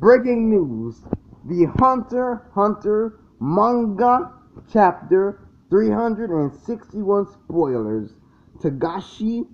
[0.00, 1.02] Breaking news
[1.44, 4.32] The Hunter Hunter manga
[4.72, 8.14] chapter 361 spoilers.
[8.60, 9.46] Togashi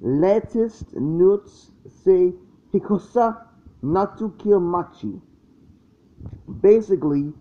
[0.00, 2.32] latest notes say
[2.74, 3.46] Hisoka
[3.82, 5.20] not to kill Machi.
[6.60, 7.32] Basically,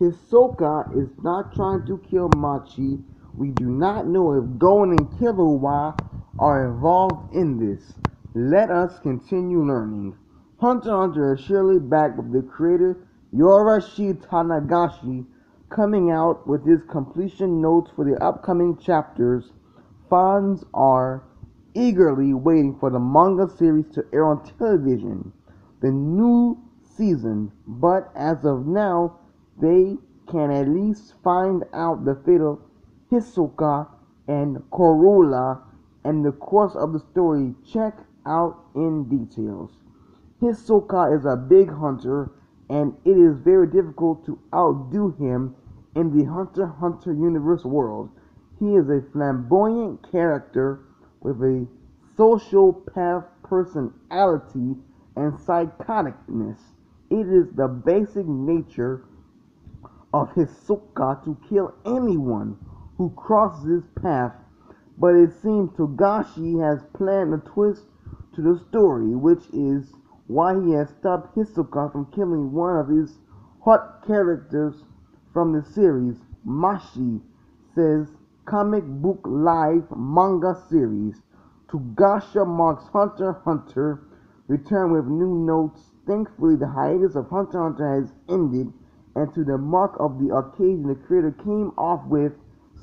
[0.00, 2.98] Hisoka is not trying to kill Machi.
[3.36, 5.96] We do not know if Gon and Killua
[6.40, 7.94] are involved in this.
[8.34, 10.16] Let us continue learning.
[10.60, 15.24] Hunter Hunter is surely back with the creator Yorashi Tanagashi
[15.70, 19.52] coming out with his completion notes for the upcoming chapters.
[20.10, 21.24] Fans are
[21.72, 25.32] eagerly waiting for the manga series to air on television,
[25.80, 29.18] the new season, but as of now,
[29.62, 29.96] they
[30.28, 32.60] can at least find out the fate of
[33.10, 33.88] Hisoka
[34.28, 35.62] and Chrollo
[36.04, 37.54] and the course of the story.
[37.64, 39.70] Check out in details.
[40.40, 42.30] Hisoka is a big hunter,
[42.70, 45.54] and it is very difficult to outdo him
[45.94, 48.08] in the Hunter Hunter universe world.
[48.58, 50.80] He is a flamboyant character
[51.20, 51.66] with a
[52.16, 54.76] sociopath personality
[55.16, 56.58] and psychoticness.
[57.10, 59.04] It is the basic nature
[60.14, 62.56] of Hisoka to kill anyone
[62.96, 64.34] who crosses his path,
[64.96, 67.84] but it seems Togashi has planned a twist
[68.34, 69.92] to the story, which is
[70.30, 73.18] why he has stopped Hisoka from killing one of his
[73.64, 74.84] hot characters
[75.32, 76.14] from the series.
[76.44, 77.20] Machi
[77.74, 78.06] says
[78.44, 81.16] comic book live manga series.
[81.68, 84.02] Togashi marks Hunter Hunter
[84.46, 85.90] return with new notes.
[86.06, 88.72] Thankfully, the hiatus of Hunter Hunter has ended,
[89.16, 92.34] and to the mark of the occasion, the creator came off with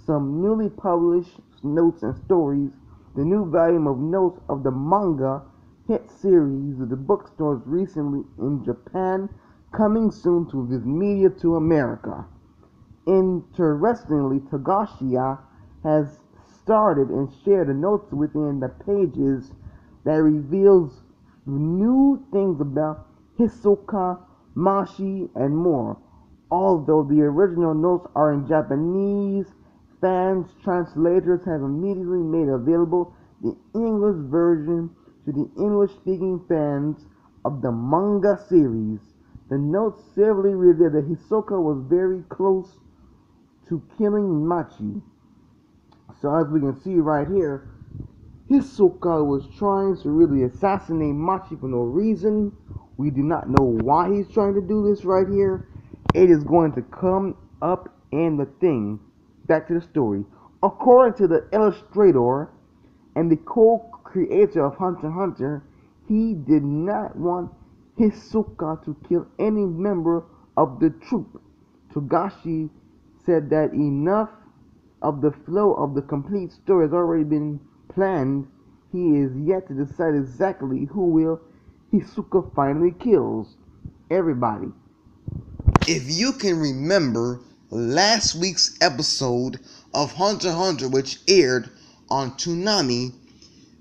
[0.06, 2.72] some newly published notes and stories.
[3.16, 5.44] The new volume of notes of the manga
[5.88, 9.30] hit series of the bookstores recently in Japan,
[9.72, 12.26] coming soon to Viz Media to America.
[13.06, 15.40] Interestingly, Togashi
[15.84, 16.20] has
[16.62, 19.52] started and shared the notes within the pages
[20.04, 21.04] that reveals
[21.46, 23.08] new things about
[23.40, 24.20] Hisoka,
[24.56, 25.98] Machi, and more.
[26.52, 29.54] Although the original notes are in Japanese,
[30.02, 34.90] fans translators have immediately made available the English version
[35.28, 37.06] to the English speaking fans
[37.44, 39.00] of the manga series.
[39.50, 42.80] The notes severely reveal that Hisoka was very close
[43.68, 45.02] to killing Machi.
[46.22, 47.68] So as we can see right here,
[48.50, 52.54] Hisoka was trying to really assassinate Machi for no reason.
[52.96, 55.68] We do not know why he's trying to do this right here.
[56.14, 59.02] It is going to come up in the thing.
[59.46, 60.24] Back to the story.
[60.64, 62.50] According to the illustrator
[63.16, 65.64] and the co creator of Hunter Hunter,
[66.08, 67.52] he did not want
[68.00, 70.24] Hisoka to kill any member
[70.56, 71.42] of the troupe.
[71.94, 72.70] Togashi
[73.26, 74.30] said that enough
[75.02, 77.60] of the flow of the complete story has already been
[77.90, 78.48] planned.
[78.92, 81.42] He is yet to decide exactly who will
[81.94, 83.58] Hisoka finally kills.
[84.10, 84.68] Everybody.
[85.88, 89.60] If you can remember last week's episode
[89.94, 91.70] of Hunter Hunter, which aired
[92.10, 93.14] on Toonami,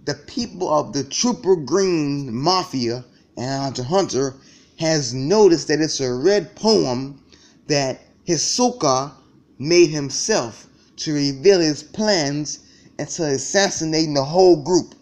[0.06, 3.05] the people of the Trooper Green Mafia
[3.37, 4.34] and Hunter Hunter
[4.78, 7.21] has noticed that it's a red poem
[7.67, 9.12] that Hisoka
[9.59, 10.69] made himself
[10.99, 12.61] to reveal his plans
[12.99, 14.95] and to assassinating the whole group.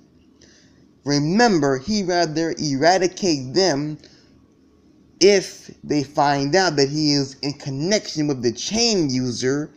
[1.05, 3.99] Remember, he rather eradicate them
[5.21, 9.71] if they find out that he is in connection with the chain user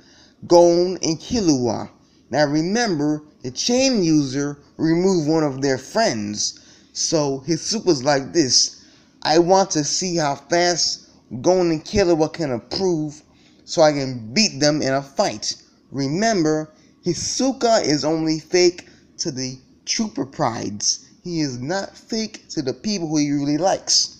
[0.48, 1.90] Gon and Killua.
[2.30, 6.60] Now remember, the chain user removed one of their friends.
[6.94, 8.82] So his super's like this.
[9.22, 11.08] I want to see how fast
[11.42, 13.24] Gon and Killua can improve
[13.66, 15.56] so I can beat them in a fight.
[15.92, 16.72] Remember,
[17.06, 18.86] Hisoka is only fake
[19.20, 21.06] to the trooper prides.
[21.24, 24.18] He is not fake to the people who he really likes.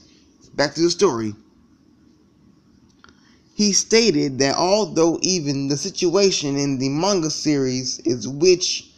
[0.56, 1.36] Back to the story.
[3.58, 8.92] He stated that although even the situation in the manga series is which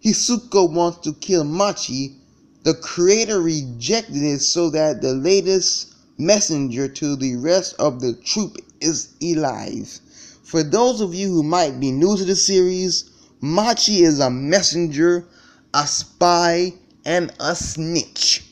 [0.00, 2.14] Hisoka wants to kill Machi,
[2.62, 5.88] the creator rejected it so that the latest
[6.18, 9.98] messenger to the rest of the troupe is alive.
[10.44, 13.10] For those of you who might be new to the series,
[13.40, 15.26] Machi is a messenger,
[15.74, 16.74] a spy,
[17.04, 18.44] and a snitch.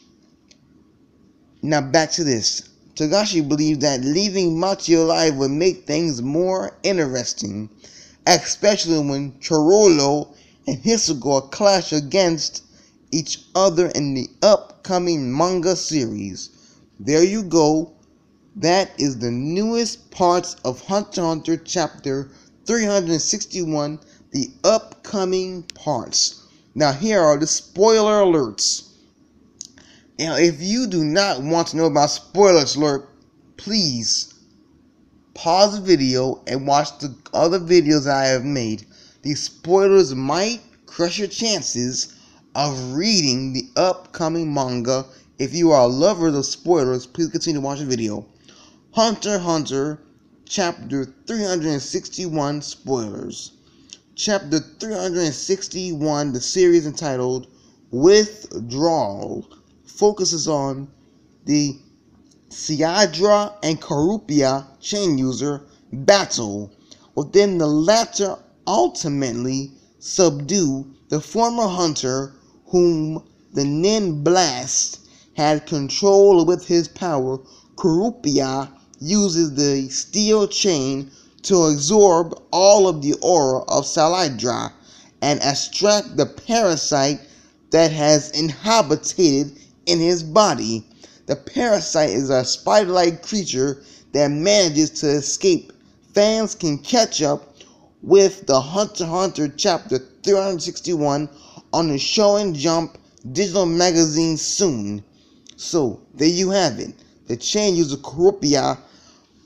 [1.62, 2.70] Now back to this.
[2.94, 7.68] Togashi believed that leaving Machi alive would make things more interesting,
[8.24, 10.28] especially when Chrollo
[10.68, 12.62] and Hisoka clash against
[13.10, 16.50] each other in the upcoming manga series.
[17.00, 17.90] There you go.
[18.54, 22.30] That is the newest parts of Hunter Hunter chapter
[22.64, 23.98] 361,
[24.30, 26.42] the upcoming parts.
[26.76, 28.93] Now, here are the spoiler alerts.
[30.16, 33.08] Now, if you do not want to know about spoilers alert,
[33.56, 34.32] please
[35.34, 38.86] pause the video and watch the other videos I have made.
[39.22, 42.14] These spoilers might crush your chances
[42.54, 45.06] of reading the upcoming manga.
[45.40, 48.24] If you are a lover of spoilers, please continue to watch the video.
[48.92, 49.98] Hunter Hunter,
[50.44, 53.50] Chapter 361 Spoilers.
[54.14, 57.48] Chapter 361, the series entitled
[57.90, 59.48] Withdrawal,
[59.86, 60.88] focuses on
[61.44, 61.78] the
[62.50, 66.70] Seadra and Karupia chain user battle.
[67.14, 68.36] Within the latter
[68.66, 72.32] ultimately subdue the former hunter
[72.66, 73.22] whom
[73.52, 75.00] the Nin Blast
[75.34, 77.38] had control with his power.
[77.76, 78.70] Karupia
[79.00, 81.10] uses the steel chain
[81.42, 84.72] to absorb all of the aura of Saladra
[85.20, 87.20] and extract the parasite
[87.70, 90.86] that has inhabited in his body.
[91.26, 93.82] The parasite is a spider like creature
[94.12, 95.72] that manages to escape.
[96.14, 97.54] Fans can catch up
[98.02, 101.28] with the Hunter Hunter chapter 361
[101.72, 102.98] on the Shonen Jump
[103.32, 105.02] digital magazine soon.
[105.56, 106.94] So, there you have it.
[107.26, 108.78] The chain user Kurupia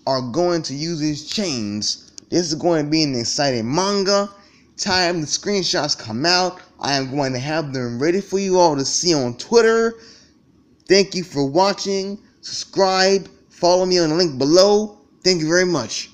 [0.06, 2.10] are going to use these chains.
[2.30, 4.28] This is going to be an exciting manga.
[4.76, 8.76] Time the screenshots come out, I am going to have them ready for you all
[8.76, 9.94] to see on Twitter.
[10.88, 12.18] Thank you for watching.
[12.40, 13.28] Subscribe.
[13.50, 14.98] Follow me on the link below.
[15.22, 16.10] Thank you very much.